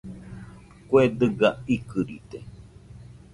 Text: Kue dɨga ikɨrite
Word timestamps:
Kue 0.87 1.03
dɨga 1.19 1.49
ikɨrite 1.75 2.39